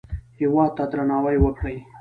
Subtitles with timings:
[0.39, 1.77] هېواد ته درناوی وکړئ